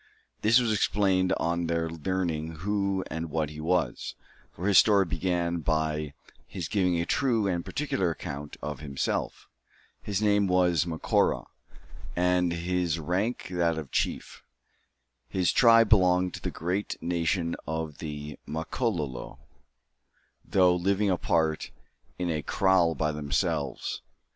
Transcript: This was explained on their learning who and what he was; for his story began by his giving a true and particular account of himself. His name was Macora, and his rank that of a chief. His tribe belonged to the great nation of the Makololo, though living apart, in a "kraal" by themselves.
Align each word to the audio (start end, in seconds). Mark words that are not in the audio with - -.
This 0.41 0.59
was 0.59 0.73
explained 0.73 1.31
on 1.33 1.67
their 1.67 1.87
learning 1.87 2.55
who 2.65 3.03
and 3.11 3.29
what 3.29 3.51
he 3.51 3.61
was; 3.61 4.15
for 4.51 4.65
his 4.67 4.79
story 4.79 5.05
began 5.05 5.59
by 5.59 6.15
his 6.47 6.67
giving 6.67 6.99
a 6.99 7.05
true 7.05 7.45
and 7.45 7.63
particular 7.63 8.09
account 8.09 8.57
of 8.63 8.79
himself. 8.79 9.47
His 10.01 10.19
name 10.19 10.47
was 10.47 10.87
Macora, 10.87 11.43
and 12.15 12.51
his 12.51 12.97
rank 12.97 13.49
that 13.51 13.77
of 13.77 13.85
a 13.85 13.91
chief. 13.91 14.41
His 15.29 15.51
tribe 15.51 15.89
belonged 15.89 16.33
to 16.33 16.41
the 16.41 16.49
great 16.49 16.97
nation 16.99 17.55
of 17.67 17.99
the 17.99 18.39
Makololo, 18.47 19.37
though 20.43 20.75
living 20.75 21.11
apart, 21.11 21.69
in 22.17 22.31
a 22.31 22.41
"kraal" 22.41 22.95
by 22.95 23.11
themselves. 23.11 24.01